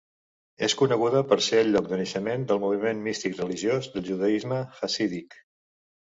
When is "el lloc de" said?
1.65-1.99